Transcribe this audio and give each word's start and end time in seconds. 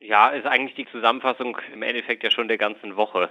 Ja, 0.00 0.28
ist 0.28 0.46
eigentlich 0.46 0.76
die 0.76 0.90
Zusammenfassung 0.92 1.58
im 1.72 1.82
Endeffekt 1.82 2.22
ja 2.22 2.30
schon 2.30 2.46
der 2.48 2.58
ganzen 2.58 2.96
Woche. 2.96 3.30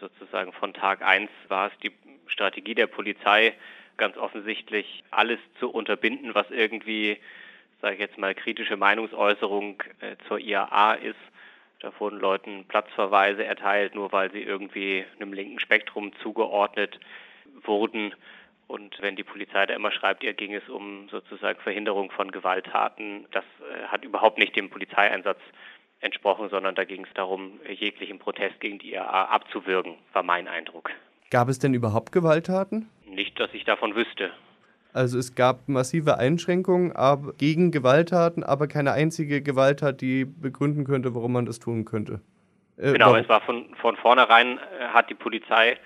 Sozusagen 0.00 0.52
von 0.52 0.72
Tag 0.72 1.02
1 1.02 1.30
war 1.48 1.66
es 1.66 1.78
die 1.80 1.92
Strategie 2.26 2.74
der 2.74 2.86
Polizei, 2.86 3.54
ganz 3.98 4.16
offensichtlich 4.16 5.04
alles 5.10 5.38
zu 5.58 5.70
unterbinden, 5.70 6.34
was 6.34 6.50
irgendwie, 6.50 7.18
sage 7.82 7.94
ich 7.94 8.00
jetzt 8.00 8.16
mal, 8.16 8.34
kritische 8.34 8.76
Meinungsäußerung 8.76 9.82
äh, 10.00 10.16
zur 10.28 10.38
IAA 10.38 10.94
ist. 10.94 11.18
Da 11.80 11.92
wurden 12.00 12.18
Leuten 12.18 12.64
Platzverweise 12.66 13.44
erteilt, 13.44 13.94
nur 13.94 14.10
weil 14.10 14.30
sie 14.32 14.42
irgendwie 14.42 15.04
einem 15.16 15.32
linken 15.32 15.60
Spektrum 15.60 16.12
zugeordnet 16.22 16.98
wurden. 17.64 18.14
Und 18.66 19.00
wenn 19.00 19.16
die 19.16 19.24
Polizei 19.24 19.66
da 19.66 19.74
immer 19.74 19.90
schreibt, 19.90 20.22
ihr 20.22 20.32
ging 20.32 20.54
es 20.54 20.68
um 20.68 21.08
sozusagen 21.10 21.60
Verhinderung 21.60 22.10
von 22.10 22.30
Gewalttaten, 22.30 23.26
das 23.30 23.44
äh, 23.60 23.88
hat 23.88 24.04
überhaupt 24.04 24.38
nicht 24.38 24.56
dem 24.56 24.70
Polizeieinsatz 24.70 25.40
entsprochen, 26.00 26.48
sondern 26.48 26.74
da 26.74 26.84
ging 26.84 27.04
es 27.04 27.12
darum, 27.14 27.60
jeglichen 27.68 28.18
Protest 28.18 28.60
gegen 28.60 28.78
die 28.78 28.92
IAA 28.92 29.24
abzuwürgen, 29.26 29.94
war 30.12 30.22
mein 30.22 30.48
Eindruck. 30.48 30.90
Gab 31.30 31.48
es 31.48 31.58
denn 31.58 31.74
überhaupt 31.74 32.12
Gewalttaten? 32.12 32.88
Nicht, 33.06 33.38
dass 33.38 33.52
ich 33.52 33.64
davon 33.64 33.94
wüsste. 33.94 34.30
Also 34.92 35.18
es 35.18 35.34
gab 35.34 35.68
massive 35.68 36.18
Einschränkungen 36.18 36.92
aber 36.92 37.34
gegen 37.34 37.70
Gewalttaten, 37.70 38.42
aber 38.42 38.68
keine 38.68 38.92
einzige 38.92 39.42
Gewalttat, 39.42 40.00
die 40.00 40.24
begründen 40.24 40.84
könnte, 40.84 41.14
warum 41.14 41.32
man 41.32 41.46
das 41.46 41.58
tun 41.58 41.84
könnte. 41.84 42.20
Äh, 42.78 42.92
genau, 42.92 43.06
warum? 43.06 43.18
es 43.18 43.28
war 43.28 43.40
von, 43.42 43.74
von 43.76 43.96
vornherein, 43.96 44.58
äh, 44.58 44.88
hat 44.88 45.10
die 45.10 45.14
Polizei, 45.14 45.76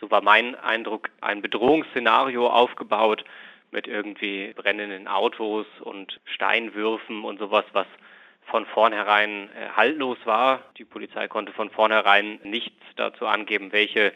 so 0.00 0.10
war 0.10 0.22
mein 0.22 0.54
Eindruck, 0.54 1.10
ein 1.20 1.42
Bedrohungsszenario 1.42 2.48
aufgebaut 2.48 3.24
mit 3.72 3.88
irgendwie 3.88 4.52
brennenden 4.54 5.08
Autos 5.08 5.66
und 5.80 6.20
Steinwürfen 6.24 7.24
und 7.24 7.38
sowas, 7.38 7.64
was 7.72 7.86
von 8.52 8.66
vornherein 8.66 9.48
äh, 9.48 9.70
haltlos 9.74 10.18
war. 10.26 10.62
Die 10.76 10.84
Polizei 10.84 11.26
konnte 11.26 11.52
von 11.52 11.70
vornherein 11.70 12.38
nichts 12.44 12.84
dazu 12.96 13.26
angeben, 13.26 13.72
welche 13.72 14.12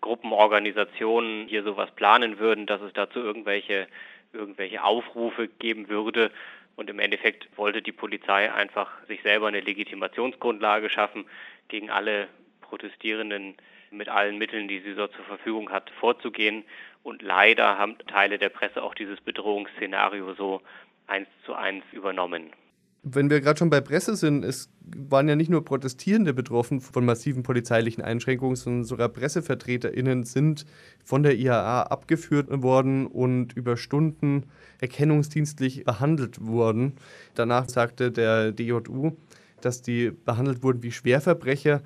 Gruppenorganisationen 0.00 1.46
hier 1.46 1.62
sowas 1.62 1.92
planen 1.92 2.40
würden, 2.40 2.66
dass 2.66 2.80
es 2.80 2.92
dazu 2.94 3.20
irgendwelche, 3.20 3.86
irgendwelche 4.32 4.82
Aufrufe 4.82 5.46
geben 5.46 5.88
würde. 5.88 6.32
Und 6.74 6.90
im 6.90 6.98
Endeffekt 6.98 7.48
wollte 7.56 7.80
die 7.80 7.92
Polizei 7.92 8.52
einfach 8.52 8.90
sich 9.06 9.22
selber 9.22 9.46
eine 9.46 9.60
Legitimationsgrundlage 9.60 10.90
schaffen, 10.90 11.24
gegen 11.68 11.88
alle 11.88 12.26
Protestierenden 12.62 13.54
mit 13.92 14.08
allen 14.08 14.36
Mitteln, 14.36 14.66
die 14.66 14.80
sie 14.80 14.94
so 14.94 15.06
zur 15.06 15.24
Verfügung 15.26 15.70
hat, 15.70 15.90
vorzugehen. 16.00 16.64
Und 17.04 17.22
leider 17.22 17.78
haben 17.78 17.96
Teile 18.08 18.38
der 18.38 18.48
Presse 18.48 18.82
auch 18.82 18.96
dieses 18.96 19.20
Bedrohungsszenario 19.20 20.34
so 20.34 20.60
eins 21.06 21.28
zu 21.44 21.54
eins 21.54 21.84
übernommen. 21.92 22.50
Wenn 23.08 23.30
wir 23.30 23.40
gerade 23.40 23.56
schon 23.56 23.70
bei 23.70 23.80
Presse 23.80 24.16
sind, 24.16 24.44
es 24.44 24.68
waren 24.80 25.28
ja 25.28 25.36
nicht 25.36 25.48
nur 25.48 25.64
Protestierende 25.64 26.34
betroffen 26.34 26.80
von 26.80 27.04
massiven 27.04 27.44
polizeilichen 27.44 28.02
Einschränkungen, 28.02 28.56
sondern 28.56 28.82
sogar 28.82 29.08
PressevertreterInnen 29.08 30.24
sind 30.24 30.66
von 31.04 31.22
der 31.22 31.36
IAA 31.36 31.82
abgeführt 31.82 32.48
worden 32.50 33.06
und 33.06 33.52
über 33.52 33.76
Stunden 33.76 34.46
erkennungsdienstlich 34.80 35.84
behandelt 35.84 36.44
worden. 36.44 36.94
Danach 37.36 37.68
sagte 37.68 38.10
der 38.10 38.50
DJU, 38.50 39.12
dass 39.60 39.82
die 39.82 40.10
behandelt 40.10 40.64
wurden 40.64 40.82
wie 40.82 40.90
Schwerverbrecher. 40.90 41.82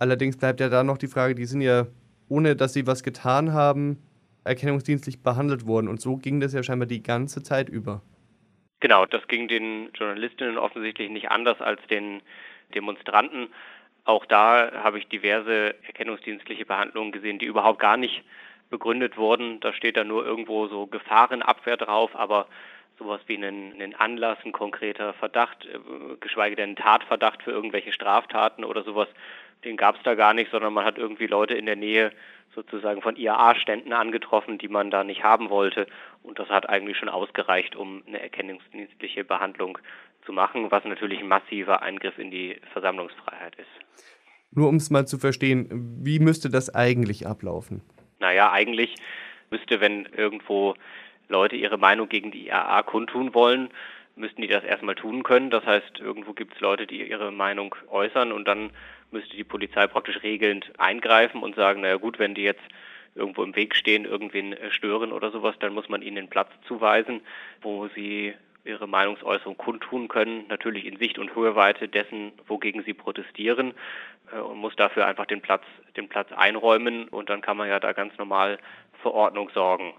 Allerdings 0.00 0.36
bleibt 0.36 0.58
ja 0.58 0.68
da 0.68 0.82
noch 0.82 0.98
die 0.98 1.06
Frage, 1.06 1.36
die 1.36 1.46
sind 1.46 1.60
ja, 1.60 1.86
ohne 2.28 2.56
dass 2.56 2.72
sie 2.72 2.88
was 2.88 3.04
getan 3.04 3.52
haben, 3.52 3.98
erkennungsdienstlich 4.42 5.22
behandelt 5.22 5.64
worden. 5.64 5.86
Und 5.86 6.00
so 6.00 6.16
ging 6.16 6.40
das 6.40 6.54
ja 6.54 6.64
scheinbar 6.64 6.86
die 6.86 7.04
ganze 7.04 7.44
Zeit 7.44 7.68
über. 7.68 8.02
Genau, 8.80 9.06
das 9.06 9.26
ging 9.28 9.48
den 9.48 9.90
Journalistinnen 9.94 10.58
offensichtlich 10.58 11.10
nicht 11.10 11.30
anders 11.30 11.60
als 11.60 11.80
den 11.88 12.22
Demonstranten. 12.74 13.48
Auch 14.04 14.26
da 14.26 14.70
habe 14.84 14.98
ich 14.98 15.08
diverse 15.08 15.74
erkennungsdienstliche 15.84 16.66
Behandlungen 16.66 17.12
gesehen, 17.12 17.38
die 17.38 17.46
überhaupt 17.46 17.78
gar 17.78 17.96
nicht 17.96 18.22
begründet 18.70 19.16
wurden. 19.16 19.60
Da 19.60 19.72
steht 19.72 19.96
da 19.96 20.04
nur 20.04 20.24
irgendwo 20.24 20.66
so 20.68 20.86
Gefahrenabwehr 20.86 21.76
drauf, 21.76 22.14
aber 22.14 22.46
sowas 22.98 23.20
wie 23.26 23.36
einen, 23.36 23.72
einen 23.74 23.94
Anlass, 23.94 24.38
ein 24.44 24.52
konkreter 24.52 25.12
Verdacht, 25.14 25.66
äh, 25.66 25.78
geschweige 26.20 26.56
denn 26.56 26.76
Tatverdacht 26.76 27.42
für 27.42 27.50
irgendwelche 27.50 27.92
Straftaten 27.92 28.64
oder 28.64 28.82
sowas, 28.84 29.08
den 29.64 29.76
gab 29.76 29.96
es 29.96 30.02
da 30.02 30.14
gar 30.14 30.34
nicht, 30.34 30.50
sondern 30.50 30.72
man 30.72 30.84
hat 30.84 30.98
irgendwie 30.98 31.26
Leute 31.26 31.54
in 31.54 31.66
der 31.66 31.76
Nähe 31.76 32.12
sozusagen 32.54 33.02
von 33.02 33.16
IAA-Ständen 33.16 33.92
angetroffen, 33.92 34.58
die 34.58 34.68
man 34.68 34.90
da 34.90 35.04
nicht 35.04 35.22
haben 35.22 35.50
wollte. 35.50 35.86
Und 36.22 36.38
das 36.38 36.48
hat 36.48 36.68
eigentlich 36.68 36.96
schon 36.96 37.08
ausgereicht, 37.08 37.76
um 37.76 38.02
eine 38.06 38.20
erkennungsdienstliche 38.20 39.24
Behandlung 39.24 39.78
zu 40.24 40.32
machen, 40.32 40.70
was 40.70 40.84
natürlich 40.84 41.20
ein 41.20 41.28
massiver 41.28 41.82
Eingriff 41.82 42.18
in 42.18 42.30
die 42.30 42.58
Versammlungsfreiheit 42.72 43.56
ist. 43.56 44.14
Nur 44.52 44.68
um 44.68 44.76
es 44.76 44.90
mal 44.90 45.06
zu 45.06 45.18
verstehen, 45.18 45.68
wie 46.02 46.18
müsste 46.18 46.48
das 46.48 46.74
eigentlich 46.74 47.26
ablaufen? 47.26 47.82
Naja, 48.18 48.50
eigentlich 48.50 48.94
müsste, 49.50 49.80
wenn 49.80 50.06
irgendwo 50.06 50.74
Leute 51.28 51.56
ihre 51.56 51.78
Meinung 51.78 52.08
gegen 52.08 52.30
die 52.30 52.46
IAA 52.46 52.82
kundtun 52.82 53.34
wollen, 53.34 53.68
müssten 54.14 54.40
die 54.40 54.48
das 54.48 54.64
erstmal 54.64 54.94
tun 54.94 55.22
können. 55.22 55.50
Das 55.50 55.64
heißt, 55.66 56.00
irgendwo 56.00 56.32
gibt 56.32 56.54
es 56.54 56.60
Leute, 56.60 56.86
die 56.86 57.06
ihre 57.06 57.30
Meinung 57.30 57.74
äußern 57.88 58.32
und 58.32 58.48
dann 58.48 58.70
müsste 59.10 59.36
die 59.36 59.44
Polizei 59.44 59.86
praktisch 59.86 60.22
regelnd 60.22 60.72
eingreifen 60.78 61.42
und 61.42 61.56
sagen, 61.56 61.80
naja 61.80 61.96
gut, 61.96 62.18
wenn 62.18 62.34
die 62.34 62.42
jetzt 62.42 62.64
irgendwo 63.14 63.42
im 63.42 63.56
Weg 63.56 63.74
stehen, 63.74 64.04
irgendwen 64.04 64.52
äh, 64.52 64.70
stören 64.70 65.12
oder 65.12 65.30
sowas, 65.30 65.56
dann 65.58 65.72
muss 65.72 65.88
man 65.88 66.02
ihnen 66.02 66.16
den 66.16 66.28
Platz 66.28 66.50
zuweisen, 66.66 67.22
wo 67.62 67.88
sie 67.88 68.34
ihre 68.64 68.88
Meinungsäußerung 68.88 69.56
kundtun 69.56 70.08
können, 70.08 70.46
natürlich 70.48 70.84
in 70.84 70.98
Sicht 70.98 71.18
und 71.18 71.34
Höheweite 71.34 71.88
dessen, 71.88 72.32
wogegen 72.46 72.82
sie 72.82 72.94
protestieren 72.94 73.74
äh, 74.32 74.38
und 74.38 74.58
muss 74.58 74.76
dafür 74.76 75.06
einfach 75.06 75.26
den 75.26 75.40
Platz, 75.40 75.64
den 75.96 76.08
Platz 76.08 76.30
einräumen 76.32 77.08
und 77.08 77.30
dann 77.30 77.40
kann 77.40 77.56
man 77.56 77.68
ja 77.68 77.80
da 77.80 77.92
ganz 77.92 78.16
normal 78.18 78.58
für 79.02 79.12
Ordnung 79.12 79.50
sorgen. 79.54 79.94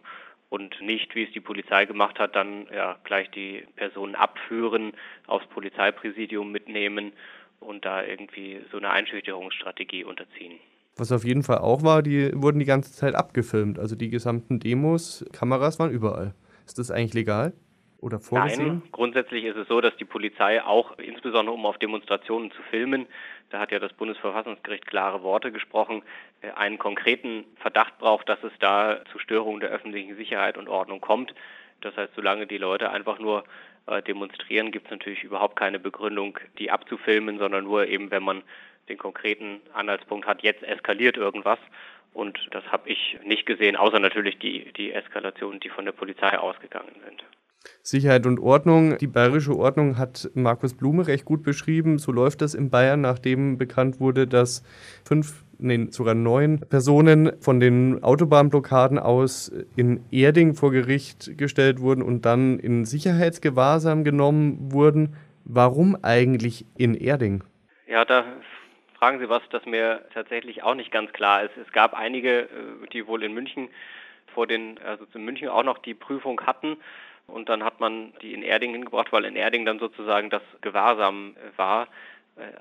Und 0.50 0.79
nicht, 0.81 1.13
wie 1.16 1.23
es 1.23 1.31
die 1.31 1.41
Polizei 1.41 1.85
gemacht 1.85 2.19
hat, 2.19 2.35
dann 2.35 2.67
ja 2.73 2.97
gleich 3.03 3.29
die 3.31 3.66
Personen 3.75 4.16
abführen, 4.16 4.94
aufs 5.25 5.46
Polizeipräsidium 5.47 6.51
mitnehmen 6.51 7.12
und 7.59 7.85
da 7.85 8.03
irgendwie 8.03 8.62
so 8.72 8.78
eine 8.78 8.90
Einschüchterungsstrategie 8.90 10.03
unterziehen. 10.03 10.59
Was 10.97 11.12
auf 11.12 11.23
jeden 11.23 11.44
Fall 11.44 11.59
auch 11.59 11.84
war, 11.84 12.01
die 12.01 12.31
wurden 12.34 12.59
die 12.59 12.66
ganze 12.66 12.91
Zeit 12.91 13.13
abgefilmt. 13.13 13.78
Also 13.78 13.95
die 13.95 14.09
gesamten 14.09 14.59
Demos, 14.59 15.23
Kameras 15.31 15.78
waren 15.79 15.91
überall. 15.91 16.34
Ist 16.66 16.79
das 16.79 16.90
eigentlich 16.90 17.13
legal? 17.13 17.53
Oder 18.00 18.19
vorgesehen? 18.19 18.67
Nein, 18.67 18.81
grundsätzlich 18.91 19.46
ist 19.46 19.57
es 19.57 19.67
so, 19.67 19.81
dass 19.81 19.96
die 19.97 20.06
Polizei 20.06 20.63
auch, 20.63 20.97
insbesondere 21.00 21.56
um 21.56 21.66
auf 21.66 21.78
Demonstrationen 21.78 22.51
zu 22.51 22.62
filmen, 22.69 23.07
da 23.50 23.59
hat 23.59 23.72
ja 23.72 23.79
das 23.79 23.94
Bundesverfassungsgericht 23.94 24.85
klare 24.85 25.23
Worte 25.23 25.51
gesprochen, 25.51 26.03
äh, 26.41 26.51
einen 26.51 26.78
konkreten 26.78 27.46
Verdacht 27.56 27.97
braucht, 27.97 28.29
dass 28.29 28.44
es 28.44 28.51
da 28.59 29.00
zu 29.12 29.19
Störungen 29.19 29.62
der 29.62 29.69
öffentlichen 29.69 30.16
Sicherheit 30.16 30.57
und 30.57 30.67
Ordnung 30.67 31.01
kommt. 31.01 31.34
Das 31.81 31.96
heißt, 31.96 32.13
solange 32.16 32.47
die 32.47 32.57
Leute 32.57 32.90
einfach 32.91 33.19
nur 33.19 33.44
äh, 33.87 34.01
demonstrieren, 34.01 34.71
gibt 34.71 34.87
es 34.87 34.91
natürlich 34.91 35.23
überhaupt 35.23 35.57
keine 35.57 35.79
Begründung, 35.79 36.37
die 36.59 36.71
abzufilmen, 36.71 37.37
sondern 37.37 37.63
nur 37.63 37.87
eben, 37.87 38.11
wenn 38.11 38.23
man 38.23 38.43
den 38.89 38.97
konkreten 38.97 39.61
Anhaltspunkt 39.73 40.27
hat, 40.27 40.43
jetzt 40.43 40.63
eskaliert 40.63 41.17
irgendwas. 41.17 41.59
Und 42.13 42.39
das 42.51 42.63
habe 42.71 42.89
ich 42.89 43.17
nicht 43.23 43.45
gesehen, 43.45 43.75
außer 43.75 43.99
natürlich 43.99 44.39
die, 44.39 44.71
die 44.73 44.91
Eskalationen, 44.91 45.59
die 45.59 45.69
von 45.69 45.85
der 45.85 45.91
Polizei 45.91 46.37
ausgegangen 46.37 46.95
sind. 47.05 47.23
Sicherheit 47.81 48.25
und 48.25 48.39
Ordnung. 48.39 48.97
Die 48.97 49.07
bayerische 49.07 49.55
Ordnung 49.55 49.97
hat 49.97 50.29
Markus 50.33 50.73
Blume 50.73 51.07
recht 51.07 51.25
gut 51.25 51.43
beschrieben. 51.43 51.99
So 51.99 52.11
läuft 52.11 52.41
das 52.41 52.53
in 52.53 52.69
Bayern, 52.69 53.01
nachdem 53.01 53.57
bekannt 53.57 53.99
wurde, 53.99 54.27
dass 54.27 54.63
fünf, 55.05 55.43
nee, 55.59 55.88
sogar 55.90 56.13
neun 56.13 56.59
Personen 56.69 57.31
von 57.41 57.59
den 57.59 58.03
Autobahnblockaden 58.03 59.00
aus 59.00 59.51
in 59.75 60.03
Erding 60.12 60.53
vor 60.53 60.72
Gericht 60.72 61.38
gestellt 61.38 61.79
wurden 61.79 62.01
und 62.01 62.25
dann 62.25 62.59
in 62.59 62.85
Sicherheitsgewahrsam 62.85 64.03
genommen 64.03 64.72
wurden. 64.72 65.16
Warum 65.46 65.97
eigentlich 66.03 66.66
in 66.78 66.94
Erding? 66.94 67.44
Ja, 67.88 68.03
da 68.06 68.25
fragen 68.97 69.20
Sie 69.20 69.29
was, 69.29 69.41
das 69.49 69.66
mir 69.66 70.05
tatsächlich 70.14 70.64
auch 70.64 70.76
nicht 70.76 70.91
ganz 70.91 71.14
klar 71.14 71.43
ist. 71.43 71.55
Es 71.58 71.72
gab 71.72 71.93
einige, 71.93 72.41
äh, 72.41 72.47
die 72.93 73.08
wohl 73.08 73.23
in 73.23 73.34
München 73.34 73.70
vor 74.34 74.47
den, 74.47 74.79
also 74.79 75.05
in 75.14 75.23
München 75.23 75.49
auch 75.49 75.64
noch 75.64 75.78
die 75.78 75.93
Prüfung 75.93 76.41
hatten 76.41 76.78
und 77.28 77.49
dann 77.49 77.64
hat 77.64 77.79
man 77.79 78.14
die 78.22 78.34
in 78.34 78.41
Erding 78.41 78.72
hingebracht, 78.72 79.11
weil 79.11 79.26
in 79.26 79.35
Erding 79.35 79.66
dann 79.66 79.79
sozusagen 79.79 80.29
das 80.29 80.41
Gewahrsam 80.61 81.35
äh, 81.35 81.58
war. 81.58 81.87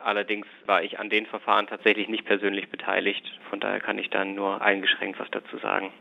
Allerdings 0.03 0.47
war 0.65 0.83
ich 0.83 0.99
an 0.99 1.11
den 1.11 1.27
Verfahren 1.27 1.67
tatsächlich 1.67 2.09
nicht 2.09 2.25
persönlich 2.25 2.71
beteiligt. 2.71 3.25
Von 3.51 3.61
daher 3.61 3.81
kann 3.81 3.99
ich 3.99 4.11
dann 4.11 4.35
nur 4.35 4.63
eingeschränkt 4.63 5.19
was 5.21 5.31
dazu 5.31 5.59
sagen. 5.59 5.93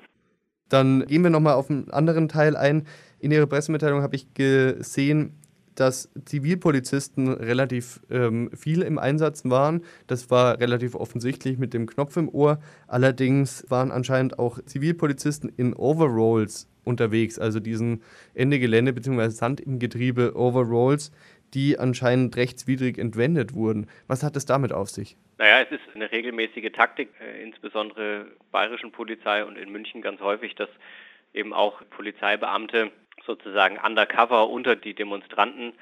Dann 0.69 1.05
gehen 1.05 1.23
wir 1.23 1.29
nochmal 1.29 1.53
auf 1.55 1.69
einen 1.69 1.91
anderen 1.91 2.27
Teil 2.27 2.55
ein. 2.55 2.87
In 3.19 3.31
Ihrer 3.31 3.47
Pressemitteilung 3.47 4.01
habe 4.01 4.15
ich 4.15 4.33
gesehen, 4.33 5.39
dass 5.75 6.09
Zivilpolizisten 6.25 7.27
relativ 7.27 8.01
ähm, 8.09 8.49
viel 8.55 8.81
im 8.81 8.97
Einsatz 8.97 9.43
waren. 9.45 9.83
Das 10.07 10.31
war 10.31 10.59
relativ 10.59 10.95
offensichtlich 10.95 11.57
mit 11.57 11.73
dem 11.73 11.85
Knopf 11.85 12.17
im 12.17 12.29
Ohr. 12.29 12.59
Allerdings 12.87 13.65
waren 13.69 13.91
anscheinend 13.91 14.39
auch 14.39 14.59
Zivilpolizisten 14.65 15.51
in 15.55 15.73
Overalls 15.75 16.69
unterwegs, 16.85 17.39
also 17.39 17.59
diesen 17.59 18.01
Ende 18.33 18.59
Gelände 18.59 18.93
bzw. 18.93 19.29
Sand 19.29 19.59
im 19.59 19.79
Getriebe 19.79 20.35
Overalls, 20.35 21.11
die 21.53 21.79
anscheinend 21.79 22.35
rechtswidrig 22.35 22.97
entwendet 22.97 23.53
wurden. 23.53 23.87
Was 24.07 24.23
hat 24.23 24.35
es 24.35 24.45
damit 24.45 24.73
auf 24.73 24.89
sich? 24.89 25.17
Naja, 25.37 25.61
es 25.61 25.71
ist 25.71 25.95
eine 25.95 26.11
regelmäßige 26.11 26.71
Taktik, 26.71 27.09
äh, 27.19 27.43
insbesondere 27.43 28.27
bayerischen 28.51 28.91
Polizei 28.91 29.43
und 29.43 29.57
in 29.57 29.71
München 29.71 30.01
ganz 30.01 30.21
häufig, 30.21 30.55
dass 30.55 30.69
eben 31.33 31.53
auch 31.53 31.81
Polizeibeamte 31.89 32.91
sozusagen 33.25 33.77
undercover 33.77 34.49
unter 34.49 34.75
die 34.75 34.93
Demonstranten 34.93 35.73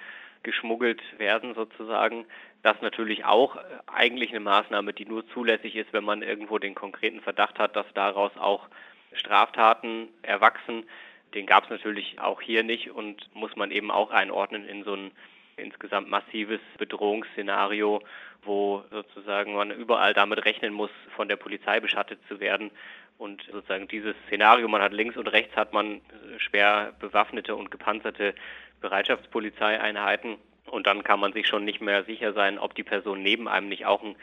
geschmuggelt 0.42 1.02
werden 1.18 1.54
sozusagen. 1.56 2.26
Das 2.64 2.82
natürlich 2.82 3.26
auch 3.26 3.56
äh, 3.56 3.60
eigentlich 3.88 4.32
eine 4.32 4.40
Maßnahme, 4.40 4.94
die 4.94 5.06
nur 5.06 5.28
zulässig 5.30 5.76
ist, 5.76 5.94
wenn 5.94 6.04
man 6.04 6.22
irgendwo 6.22 6.60
den 6.60 6.76
konkreten 6.76 7.22
Verdacht 7.22 7.60
hat, 7.60 7.76
dass 7.76 7.86
daraus 7.94 8.36
auch 8.38 8.68
Straftaten 9.14 10.10
erwachsen. 10.22 10.86
Den 11.34 11.46
gab 11.46 11.66
es 11.66 11.70
natürlich 11.70 12.20
auch 12.20 12.42
hier 12.42 12.64
nicht 12.64 12.92
und 12.92 13.30
muss 13.34 13.56
man 13.56 13.72
eben 13.72 13.92
auch 13.92 14.12
einordnen 14.12 14.68
in 14.68 14.84
so 14.84 14.96
ein 14.96 15.12
insgesamt 15.58 16.10
massives 16.10 16.60
Bedrohungsszenario, 16.78 18.02
wo 18.44 18.84
sozusagen 18.92 19.54
man 19.54 19.72
überall 19.72 20.14
damit 20.14 20.46
rechnen 20.46 20.74
muss, 20.74 20.92
von 21.16 21.28
der 21.28 21.36
Polizei 21.36 21.80
beschattet 21.80 22.20
zu 22.28 22.40
werden. 22.40 22.72
Und 23.18 23.44
sozusagen 23.52 23.88
dieses 23.88 24.16
Szenario, 24.28 24.68
man 24.68 24.82
hat 24.82 24.92
links 24.92 25.18
und 25.18 25.28
rechts 25.28 25.56
hat 25.56 25.72
man 25.74 26.02
schwer 26.38 26.94
bewaffnete 27.00 27.56
und 27.56 27.72
gepanzerte 27.72 28.34
Bereitschaftspolizeieinheiten. 28.82 30.38
Und 30.66 30.88
dann 30.88 31.04
kann 31.04 31.20
man 31.20 31.34
sich 31.34 31.48
schon 31.48 31.66
nicht 31.66 31.82
mehr 31.82 32.04
sicher 32.04 32.34
sein, 32.34 32.58
ob 32.58 32.76
die 32.76 32.84
Person 32.84 33.22
neben 33.22 33.48
einem 33.48 33.70
nicht 33.70 33.86
auch 33.86 34.04
ein 34.04 34.16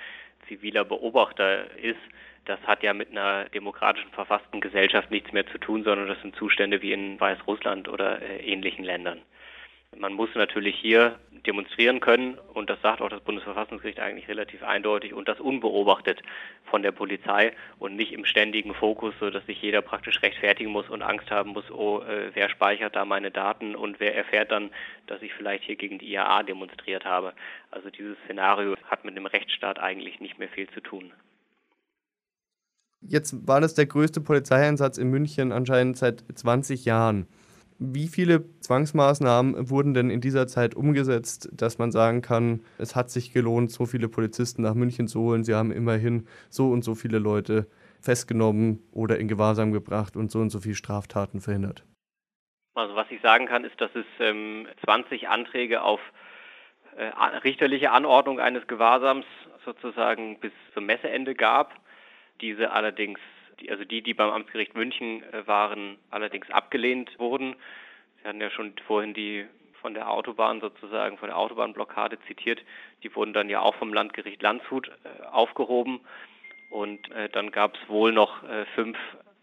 ziviler 0.49 0.85
Beobachter 0.85 1.71
ist. 1.77 2.01
Das 2.47 2.59
hat 2.67 2.83
ja 2.83 2.93
mit 2.93 3.11
einer 3.11 3.45
demokratischen 3.51 4.11
verfassten 4.11 4.61
Gesellschaft 4.61 5.11
nichts 5.11 5.33
mehr 5.33 5.47
zu 5.47 5.59
tun, 5.59 5.85
sondern 5.85 6.09
das 6.09 6.21
sind 6.23 6.35
Zustände 6.35 6.83
wie 6.83 6.93
in 6.93 7.21
Weißrussland 7.21 7.89
oder 7.89 8.21
äh, 8.21 8.39
ähnlichen 8.39 8.85
Ländern. 8.85 9.23
Man 9.99 10.13
muss 10.13 10.31
natürlich 10.35 10.77
hier 10.77 11.19
demonstrieren 11.47 12.01
können 12.01 12.39
und 12.55 12.71
das 12.71 12.81
sagt 12.83 13.01
auch 13.01 13.09
das 13.09 13.23
Bundesverfassungsgericht 13.23 13.99
eigentlich 13.99 14.29
relativ 14.29 14.63
eindeutig 14.63 15.15
und 15.15 15.29
das 15.29 15.41
unbeobachtet 15.41 16.23
von 16.65 16.83
der 16.83 16.93
Polizei 16.93 17.53
und 17.79 17.97
nicht 17.97 18.13
im 18.13 18.25
ständigen 18.25 18.75
Fokus, 18.75 19.15
so 19.19 19.31
dass 19.31 19.45
sich 19.47 19.61
jeder 19.61 19.83
praktisch 19.83 20.23
rechtfertigen 20.23 20.71
muss 20.71 20.89
und 20.89 21.03
Angst 21.03 21.31
haben 21.31 21.51
muss, 21.51 21.71
oh, 21.71 22.03
äh, 22.03 22.31
wer 22.35 22.49
speichert 22.51 22.95
da 22.95 23.05
meine 23.05 23.31
Daten 23.31 23.75
und 23.75 24.01
wer 24.01 24.15
erfährt 24.17 24.53
dann, 24.53 24.71
dass 25.07 25.23
ich 25.23 25.33
vielleicht 25.35 25.65
hier 25.65 25.77
gegen 25.77 25.99
die 25.99 26.13
IAA 26.13 26.43
demonstriert 26.45 27.05
habe. 27.05 27.33
Also 27.71 27.91
dieses 27.91 28.17
Szenario 28.25 28.77
hat 28.85 29.05
mit 29.05 29.17
dem 29.17 29.27
Rechtsstaat 29.27 29.79
eigentlich 29.79 30.21
nicht 30.21 30.39
mehr 30.39 30.49
viel 30.49 30.69
zu 30.71 30.81
tun. 30.81 31.13
Jetzt 33.01 33.49
war 33.49 33.61
das 33.61 33.75
der 33.75 33.87
größte 33.87 34.21
Polizeieinsatz 34.21 34.99
in 34.99 35.09
München 35.09 35.53
anscheinend 35.53 35.97
seit 35.97 36.23
20 36.35 36.85
Jahren. 36.85 37.27
Wie 37.83 38.09
viele 38.09 38.45
Zwangsmaßnahmen 38.61 39.71
wurden 39.71 39.95
denn 39.95 40.11
in 40.11 40.21
dieser 40.21 40.47
Zeit 40.47 40.75
umgesetzt, 40.75 41.49
dass 41.51 41.79
man 41.79 41.91
sagen 41.91 42.21
kann, 42.21 42.61
es 42.77 42.95
hat 42.95 43.11
sich 43.11 43.33
gelohnt, 43.33 43.71
so 43.71 43.87
viele 43.87 44.11
Polizisten 44.11 44.61
nach 44.61 44.75
München 44.75 45.09
zu 45.09 45.21
holen? 45.21 45.45
Sie 45.45 45.55
haben 45.55 45.73
immerhin 45.73 46.29
so 46.51 46.69
und 46.69 46.85
so 46.85 46.95
viele 46.95 47.19
Leute 47.19 47.67
festgenommen 48.03 48.81
oder 48.93 49.19
in 49.19 49.29
Gewahrsam 49.29 49.73
gebracht 49.73 50.15
und 50.15 50.31
so 50.31 50.41
und 50.41 50.51
so 50.51 50.61
viele 50.61 50.75
Straftaten 50.75 51.41
verhindert. 51.41 51.87
Also 52.75 52.95
was 52.97 53.11
ich 53.11 53.23
sagen 53.23 53.47
kann, 53.47 53.65
ist, 53.65 53.81
dass 53.81 53.91
es 53.95 54.05
ähm, 54.19 54.67
20 54.85 55.31
Anträge 55.31 55.81
auf 55.81 56.01
äh, 56.99 57.05
richterliche 57.45 57.93
Anordnung 57.93 58.41
eines 58.41 58.67
Gewahrsams 58.67 59.25
sozusagen 59.65 60.39
bis 60.39 60.53
zum 60.75 60.85
Messeende 60.85 61.35
gab. 61.35 61.75
Diese 62.43 62.73
allerdings 62.73 63.21
also 63.69 63.85
die, 63.85 64.03
die 64.03 64.15
beim 64.15 64.31
Amtsgericht 64.31 64.75
München 64.75 65.23
äh, 65.33 65.47
waren, 65.47 65.99
allerdings 66.11 66.51
abgelehnt 66.51 67.19
wurden. 67.19 67.57
Sie 68.23 68.29
hatten 68.29 68.41
ja 68.41 68.51
schon 68.51 68.75
vorhin 68.87 69.15
die 69.15 69.47
von 69.81 69.95
der 69.95 70.11
Autobahn 70.11 70.61
sozusagen, 70.61 71.19
von 71.19 71.29
der 71.29 71.39
Autobahnblockade 71.39 72.19
zitiert. 72.27 72.63
Die 73.03 73.15
wurden 73.15 73.33
dann 73.33 73.49
ja 73.49 73.61
auch 73.61 73.75
vom 73.77 73.93
Landgericht 73.93 74.43
Landshut 74.43 74.89
äh, 74.89 75.25
aufgehoben. 75.27 76.01
Und 76.71 77.11
äh, 77.11 77.29
dann 77.29 77.51
gab 77.51 77.75
es 77.75 77.89
wohl 77.89 78.13
noch 78.13 78.45
fünf 78.75 78.97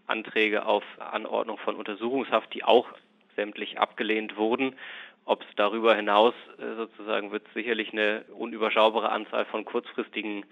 Anträge 0.06 0.66
auf 0.66 0.84
Anordnung 1.00 1.58
von 1.58 1.75
Untersuchungshaft, 1.75 2.54
die 2.54 2.64
auch 2.64 2.88
sämtlich 3.36 3.80
abgelehnt 3.80 4.38
wurden. 4.38 4.75
Ob 5.25 5.42
es 5.42 5.48
darüber 5.58 5.94
hinaus 5.94 6.34
sozusagen 6.78 7.34
wird 7.34 7.46
sicherlich 7.54 7.92
eine 7.92 8.24
unüberschaubare 8.30 9.10
Anzahl 9.10 9.44
von 9.44 9.66
kurzfristigen 9.66 10.46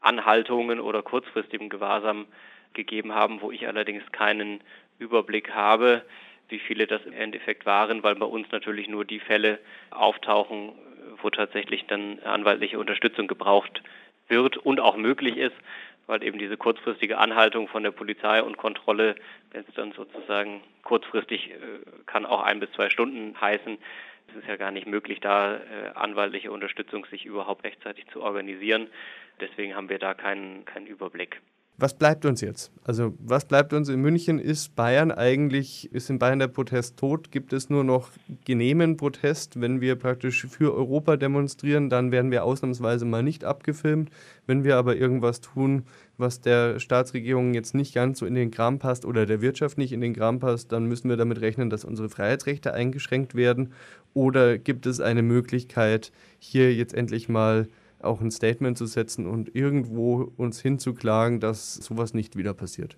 Anhaltungen 0.00 0.80
oder 0.80 1.02
kurzfristigem 1.02 1.68
Gewahrsam 1.68 2.26
gegeben 2.74 3.14
haben, 3.14 3.40
wo 3.40 3.50
ich 3.50 3.66
allerdings 3.66 4.02
keinen 4.12 4.60
Überblick 4.98 5.50
habe, 5.50 6.02
wie 6.48 6.58
viele 6.58 6.86
das 6.86 7.04
im 7.06 7.12
Endeffekt 7.12 7.66
waren, 7.66 8.02
weil 8.02 8.16
bei 8.16 8.26
uns 8.26 8.50
natürlich 8.50 8.88
nur 8.88 9.04
die 9.04 9.20
Fälle 9.20 9.58
auftauchen, 9.90 10.72
wo 11.22 11.30
tatsächlich 11.30 11.86
dann 11.86 12.18
anwaltliche 12.20 12.78
Unterstützung 12.78 13.26
gebraucht 13.26 13.82
wird 14.28 14.56
und 14.56 14.80
auch 14.80 14.96
möglich 14.96 15.36
ist, 15.36 15.56
weil 16.06 16.22
eben 16.24 16.38
diese 16.38 16.56
kurzfristige 16.56 17.18
Anhaltung 17.18 17.68
von 17.68 17.82
der 17.82 17.92
Polizei 17.92 18.42
und 18.42 18.56
Kontrolle, 18.56 19.14
wenn 19.52 19.64
es 19.66 19.74
dann 19.74 19.92
sozusagen 19.92 20.60
kurzfristig 20.82 21.50
äh, 21.50 21.54
kann 22.06 22.26
auch 22.26 22.42
ein 22.42 22.60
bis 22.60 22.72
zwei 22.72 22.90
Stunden 22.90 23.40
heißen, 23.40 23.78
es 24.28 24.36
ist 24.36 24.48
ja 24.48 24.56
gar 24.56 24.70
nicht 24.70 24.86
möglich, 24.86 25.20
da 25.20 25.56
äh, 25.56 25.60
anwaltliche 25.94 26.50
Unterstützung 26.50 27.04
sich 27.06 27.24
überhaupt 27.24 27.64
rechtzeitig 27.64 28.06
zu 28.08 28.22
organisieren. 28.22 28.88
Deswegen 29.40 29.74
haben 29.74 29.88
wir 29.88 29.98
da 29.98 30.14
keinen, 30.14 30.64
keinen 30.64 30.86
Überblick. 30.86 31.40
Was 31.80 31.94
bleibt 31.94 32.26
uns 32.26 32.42
jetzt? 32.42 32.70
Also 32.84 33.14
was 33.20 33.46
bleibt 33.46 33.72
uns 33.72 33.88
in 33.88 34.02
München? 34.02 34.38
Ist 34.38 34.76
Bayern 34.76 35.10
eigentlich, 35.10 35.90
ist 35.94 36.10
in 36.10 36.18
Bayern 36.18 36.38
der 36.38 36.48
Protest 36.48 36.98
tot? 36.98 37.32
Gibt 37.32 37.54
es 37.54 37.70
nur 37.70 37.84
noch 37.84 38.10
genehmen 38.44 38.98
Protest? 38.98 39.62
Wenn 39.62 39.80
wir 39.80 39.96
praktisch 39.96 40.46
für 40.46 40.74
Europa 40.74 41.16
demonstrieren, 41.16 41.88
dann 41.88 42.12
werden 42.12 42.30
wir 42.30 42.44
ausnahmsweise 42.44 43.06
mal 43.06 43.22
nicht 43.22 43.44
abgefilmt. 43.44 44.10
Wenn 44.46 44.62
wir 44.62 44.76
aber 44.76 44.96
irgendwas 44.96 45.40
tun, 45.40 45.84
was 46.18 46.42
der 46.42 46.80
Staatsregierung 46.80 47.54
jetzt 47.54 47.74
nicht 47.74 47.94
ganz 47.94 48.18
so 48.18 48.26
in 48.26 48.34
den 48.34 48.50
Kram 48.50 48.78
passt 48.78 49.06
oder 49.06 49.24
der 49.24 49.40
Wirtschaft 49.40 49.78
nicht 49.78 49.92
in 49.92 50.02
den 50.02 50.14
Kram 50.14 50.38
passt, 50.38 50.72
dann 50.72 50.84
müssen 50.84 51.08
wir 51.08 51.16
damit 51.16 51.40
rechnen, 51.40 51.70
dass 51.70 51.86
unsere 51.86 52.10
Freiheitsrechte 52.10 52.74
eingeschränkt 52.74 53.34
werden. 53.34 53.72
Oder 54.12 54.58
gibt 54.58 54.84
es 54.84 55.00
eine 55.00 55.22
Möglichkeit, 55.22 56.12
hier 56.38 56.74
jetzt 56.74 56.92
endlich 56.92 57.30
mal 57.30 57.68
auch 58.02 58.20
ein 58.20 58.30
Statement 58.30 58.76
zu 58.76 58.86
setzen 58.86 59.26
und 59.26 59.54
irgendwo 59.54 60.32
uns 60.36 60.60
hinzuklagen, 60.60 61.40
dass 61.40 61.74
sowas 61.74 62.14
nicht 62.14 62.36
wieder 62.36 62.54
passiert? 62.54 62.96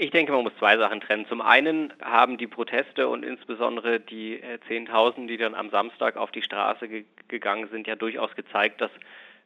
Ich 0.00 0.12
denke, 0.12 0.30
man 0.30 0.44
muss 0.44 0.56
zwei 0.60 0.76
Sachen 0.78 1.00
trennen. 1.00 1.26
Zum 1.28 1.40
einen 1.40 1.92
haben 2.00 2.38
die 2.38 2.46
Proteste 2.46 3.08
und 3.08 3.24
insbesondere 3.24 3.98
die 3.98 4.40
äh, 4.40 4.60
Zehntausend, 4.68 5.28
die 5.28 5.36
dann 5.36 5.56
am 5.56 5.70
Samstag 5.70 6.16
auf 6.16 6.30
die 6.30 6.42
Straße 6.42 6.88
ge 6.88 7.04
gegangen 7.26 7.68
sind, 7.70 7.86
ja 7.86 7.94
durchaus 7.94 8.34
gezeigt, 8.36 8.80
dass 8.80 8.90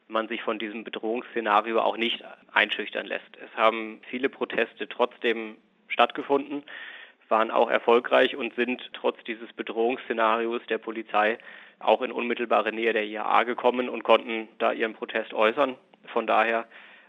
man 0.07 0.27
sich 0.27 0.41
von 0.41 0.59
diesem 0.59 0.83
Bedrohungsszenario 0.83 1.81
auch 1.81 1.97
nicht 1.97 2.23
einschüchtern 2.53 3.05
lässt. 3.05 3.35
Es 3.43 3.57
haben 3.57 3.99
viele 4.09 4.29
Proteste 4.29 4.87
trotzdem 4.87 5.57
stattgefunden, 5.87 6.63
waren 7.29 7.51
auch 7.51 7.69
erfolgreich 7.69 8.35
und 8.35 8.53
sind 8.55 8.89
trotz 8.93 9.21
dieses 9.25 9.51
Bedrohungsszenarios 9.53 10.61
der 10.69 10.77
Polizei 10.77 11.39
auch 11.79 12.01
in 12.01 12.11
unmittelbare 12.11 12.71
Nähe 12.71 12.93
der 12.93 13.05
IAA 13.05 13.43
gekommen 13.43 13.89
und 13.89 14.03
konnten 14.03 14.47
da 14.57 14.71
ihren 14.71 14.93
Protest 14.93 15.33
äußern. 15.33 15.75
Von 16.07 16.27
daher 16.27 16.65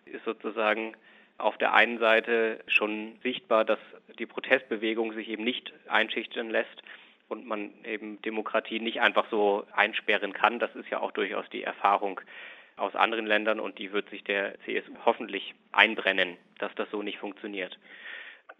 ist 0.06 0.24
sozusagen 0.24 0.94
auf 1.38 1.58
der 1.58 1.74
einen 1.74 1.98
Seite 1.98 2.60
schon 2.66 3.18
sichtbar, 3.22 3.64
dass 3.64 3.78
die 4.18 4.26
Protestbewegung 4.26 5.12
sich 5.12 5.28
eben 5.28 5.44
nicht 5.44 5.72
einschüchtern 5.88 6.50
lässt 6.50 6.82
und 7.28 7.46
man 7.46 7.72
eben 7.84 8.20
Demokratie 8.22 8.80
nicht 8.80 9.00
einfach 9.00 9.26
so 9.30 9.66
einsperren 9.74 10.32
kann. 10.32 10.58
Das 10.58 10.74
ist 10.76 10.88
ja 10.90 11.00
auch 11.00 11.12
durchaus 11.12 11.48
die 11.50 11.64
Erfahrung 11.64 12.20
aus 12.76 12.94
anderen 12.94 13.26
Ländern 13.26 13.60
und 13.60 13.78
die 13.78 13.92
wird 13.92 14.10
sich 14.10 14.24
der 14.24 14.58
CSU 14.64 14.92
hoffentlich 15.04 15.54
einbrennen, 15.72 16.36
dass 16.58 16.74
das 16.74 16.90
so 16.90 17.02
nicht 17.02 17.18
funktioniert. 17.18 17.78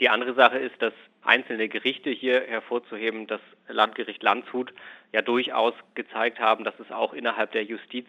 Die 0.00 0.08
andere 0.08 0.34
Sache 0.34 0.58
ist, 0.58 0.80
dass 0.82 0.92
einzelne 1.22 1.68
Gerichte 1.68 2.10
hier 2.10 2.42
hervorzuheben, 2.46 3.26
das 3.26 3.40
Landgericht 3.68 4.22
Landshut 4.22 4.72
ja 5.12 5.22
durchaus 5.22 5.74
gezeigt 5.94 6.40
haben, 6.40 6.64
dass 6.64 6.78
es 6.80 6.90
auch 6.90 7.12
innerhalb 7.12 7.52
der 7.52 7.64
Justiz 7.64 8.06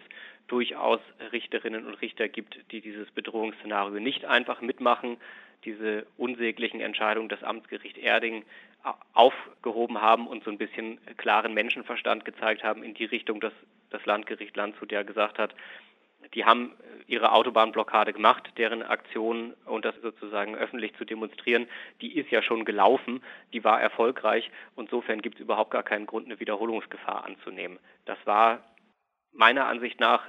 durchaus 0.48 1.00
Richterinnen 1.32 1.86
und 1.86 1.96
Richter 2.02 2.28
gibt, 2.28 2.60
die 2.72 2.82
dieses 2.82 3.10
Bedrohungsszenario 3.12 4.00
nicht 4.00 4.26
einfach 4.26 4.62
mitmachen, 4.62 5.18
diese 5.64 6.06
unsäglichen 6.18 6.82
Entscheidungen 6.82 7.30
des 7.30 7.44
Amtsgericht 7.44 7.98
Erding 7.98 8.46
aufgehoben 9.14 10.02
haben 10.02 10.28
und 10.28 10.44
so 10.44 10.52
ein 10.52 10.60
bisschen 10.60 11.00
klaren 11.18 11.54
Menschenverstand 11.54 12.24
gezeigt 12.24 12.64
haben 12.64 12.84
in 12.84 12.94
die 12.94 13.06
Richtung, 13.06 13.42
dass 13.42 13.54
das 13.90 14.06
Landgericht 14.06 14.56
Landshut 14.56 14.92
ja 14.92 15.02
gesagt 15.02 15.40
hat, 15.40 15.56
die 16.34 16.46
haben 16.46 16.72
ihre 17.08 17.32
Autobahnblockade 17.32 18.14
gemacht, 18.14 18.52
deren 18.58 18.82
Aktion 18.82 19.54
und 19.66 19.86
das 19.86 19.96
sozusagen 20.02 20.56
öffentlich 20.56 20.96
zu 20.96 21.06
demonstrieren, 21.06 21.68
die 22.02 22.18
ist 22.18 22.32
ja 22.32 22.42
schon 22.42 22.66
gelaufen, 22.66 23.22
die 23.54 23.64
war 23.64 23.80
erfolgreich. 23.80 24.50
Insofern 24.76 25.22
gibt 25.22 25.36
es 25.36 25.42
überhaupt 25.42 25.72
gar 25.72 25.84
keinen 25.84 26.08
Grund, 26.08 26.26
eine 26.26 26.40
Wiederholungsgefahr 26.40 27.26
anzunehmen. 27.26 27.78
Das 28.06 28.18
war 28.26 28.64
meiner 29.34 29.68
Ansicht 29.68 30.00
nach 30.00 30.24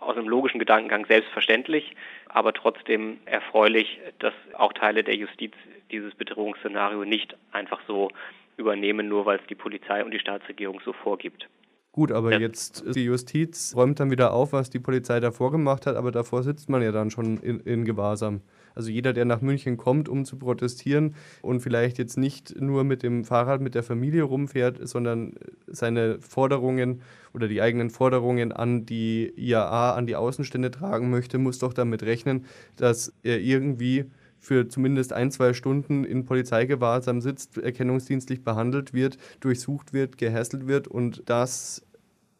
aus 0.00 0.16
einem 0.16 0.28
logischen 0.28 0.58
Gedankengang 0.58 1.06
selbstverständlich, 1.06 1.94
aber 2.28 2.52
trotzdem 2.52 3.20
erfreulich, 3.24 4.00
dass 4.18 4.34
auch 4.54 4.72
Teile 4.72 5.04
der 5.04 5.14
Justiz 5.14 5.54
dieses 5.90 6.14
Bedrohungsszenario 6.14 7.04
nicht 7.04 7.36
einfach 7.52 7.80
so 7.86 8.10
übernehmen, 8.56 9.08
nur 9.08 9.26
weil 9.26 9.38
es 9.38 9.46
die 9.46 9.54
Polizei 9.54 10.04
und 10.04 10.10
die 10.10 10.18
Staatsregierung 10.18 10.80
so 10.84 10.92
vorgibt. 10.92 11.48
Gut, 11.94 12.10
aber 12.10 12.32
ja. 12.32 12.38
jetzt 12.38 12.84
die 12.94 13.04
Justiz 13.04 13.74
räumt 13.76 14.00
dann 14.00 14.10
wieder 14.10 14.32
auf, 14.32 14.54
was 14.54 14.70
die 14.70 14.78
Polizei 14.78 15.20
davor 15.20 15.50
gemacht 15.50 15.84
hat, 15.86 15.94
aber 15.96 16.10
davor 16.10 16.42
sitzt 16.42 16.70
man 16.70 16.80
ja 16.80 16.90
dann 16.90 17.10
schon 17.10 17.36
in, 17.36 17.60
in 17.60 17.84
Gewahrsam. 17.84 18.40
Also 18.74 18.90
jeder, 18.90 19.12
der 19.12 19.26
nach 19.26 19.42
München 19.42 19.76
kommt, 19.76 20.08
um 20.08 20.24
zu 20.24 20.38
protestieren 20.38 21.14
und 21.42 21.60
vielleicht 21.60 21.98
jetzt 21.98 22.16
nicht 22.16 22.58
nur 22.58 22.84
mit 22.84 23.02
dem 23.02 23.24
Fahrrad 23.24 23.60
mit 23.60 23.74
der 23.74 23.82
Familie 23.82 24.22
rumfährt, 24.22 24.88
sondern 24.88 25.34
seine 25.66 26.18
Forderungen 26.20 27.02
oder 27.34 27.46
die 27.46 27.60
eigenen 27.60 27.90
Forderungen 27.90 28.52
an 28.52 28.86
die 28.86 29.30
IAA, 29.36 29.94
an 29.94 30.06
die 30.06 30.16
Außenstände 30.16 30.70
tragen 30.70 31.10
möchte, 31.10 31.36
muss 31.36 31.58
doch 31.58 31.74
damit 31.74 32.04
rechnen, 32.04 32.46
dass 32.76 33.12
er 33.22 33.38
irgendwie 33.38 34.06
für 34.42 34.68
zumindest 34.68 35.12
ein, 35.12 35.30
zwei 35.30 35.54
Stunden 35.54 36.04
in 36.04 36.26
Polizeigewahrsam 36.26 37.20
sitzt, 37.22 37.56
erkennungsdienstlich 37.56 38.44
behandelt 38.44 38.92
wird, 38.92 39.16
durchsucht 39.40 39.94
wird, 39.94 40.18
gehässelt 40.18 40.66
wird 40.66 40.88
und 40.88 41.22
das 41.30 41.86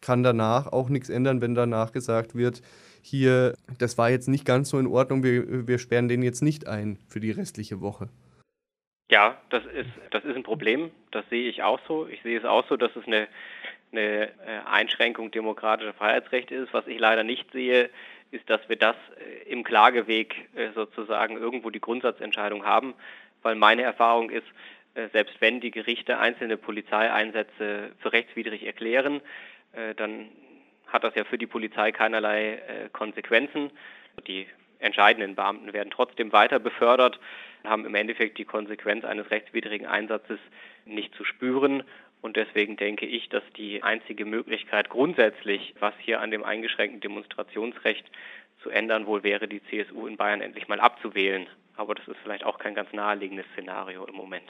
kann 0.02 0.23
danach 0.23 0.66
auch 0.66 0.88
nichts 0.88 1.09
ändern, 1.09 1.40
wenn 1.40 1.54
danach 1.54 1.92
gesagt 1.92 2.35
wird, 2.35 2.61
hier, 3.02 3.54
das 3.78 3.97
war 3.99 4.11
jetzt 4.11 4.28
nicht 4.28 4.44
ganz 4.44 4.68
so 4.68 4.78
in 4.78 4.87
Ordnung, 4.87 5.23
wir, 5.23 5.66
wir 5.66 5.78
sperren 5.78 6.09
den 6.09 6.23
jetzt 6.23 6.42
nicht 6.42 6.66
ein 6.66 6.99
für 7.09 7.21
die 7.21 7.30
restliche 7.30 7.80
Woche. 7.80 8.09
Ja, 9.11 9.37
das 9.50 9.64
ist, 9.66 9.90
das 10.11 10.25
ist 10.25 10.37
ein 10.37 10.42
Problem. 10.42 10.90
Das 11.11 11.28
sehe 11.28 11.49
ich 11.49 11.62
auch 11.62 11.80
so. 11.87 12.06
Ich 12.06 12.23
sehe 12.23 12.38
es 12.38 12.44
auch 12.44 12.66
so, 12.68 12.76
dass 12.76 12.97
es 12.97 13.06
eine, 13.06 13.28
eine 13.92 14.28
äh, 14.28 14.61
Einschränkung 14.64 15.30
demokratischer 15.30 15.92
Freiheitsrechte 15.92 16.54
ist. 16.54 16.73
Was 16.73 16.87
ich 16.87 16.99
leider 16.99 17.23
nicht 17.23 17.50
sehe, 17.52 17.90
ist, 18.32 18.48
dass 18.50 18.68
wir 18.68 18.76
das 18.76 18.96
äh, 19.18 19.50
im 19.50 19.62
Klageweg 19.62 20.48
äh, 20.56 20.70
sozusagen 20.74 21.36
irgendwo 21.36 21.70
die 21.70 21.80
Grundsatzentscheidung 21.80 22.64
haben, 22.64 22.94
weil 23.42 23.54
meine 23.54 23.82
Erfahrung 23.82 24.30
ist, 24.30 24.46
selbst 25.12 25.40
wenn 25.40 25.60
die 25.60 25.70
Gerichte 25.70 26.18
einzelne 26.18 26.58
Polizeieinsätze 26.58 27.92
für 27.98 28.12
rechtswidrig 28.12 28.66
erklären, 28.66 29.22
dann 29.96 30.28
hat 30.86 31.02
das 31.02 31.14
ja 31.14 31.24
für 31.24 31.38
die 31.38 31.46
Polizei 31.46 31.92
keinerlei 31.92 32.88
Konsequenzen. 32.92 33.70
Die 34.26 34.46
entscheidenden 34.80 35.34
Beamten 35.34 35.72
werden 35.72 35.90
trotzdem 35.90 36.30
weiter 36.32 36.58
befördert, 36.58 37.18
haben 37.64 37.86
im 37.86 37.94
Endeffekt 37.94 38.36
die 38.36 38.44
Konsequenz 38.44 39.06
eines 39.06 39.30
rechtswidrigen 39.30 39.86
Einsatzes 39.86 40.38
nicht 40.84 41.14
zu 41.14 41.24
spüren 41.24 41.84
und 42.23 42.37
deswegen 42.37 42.76
denke 42.76 43.05
ich, 43.05 43.29
dass 43.29 43.43
die 43.57 43.83
einzige 43.83 44.25
Möglichkeit 44.25 44.88
grundsätzlich, 44.88 45.75
was 45.81 45.93
hier 45.99 46.21
an 46.21 46.31
dem 46.31 46.45
eingeschränkten 46.45 47.00
Demonstrationsrecht 47.00 48.07
zu 48.62 48.71
ändern 48.71 49.07
wohl 49.07 49.25
wäre, 49.25 49.49
die 49.49 49.61
CSU 49.64 50.07
in 50.07 50.17
Bayern 50.17 50.41
endlich 50.41 50.69
mal 50.69 50.81
abzuwählen. 50.81 51.49
Aber 51.76 51.95
das 51.95 52.07
ist 52.07 52.19
vielleicht 52.23 52.45
auch 52.45 52.59
kein 52.59 52.75
ganz 52.75 52.93
naheliegendes 52.93 53.47
Szenario 53.52 54.05
im 54.05 54.14
Moment. 54.14 54.49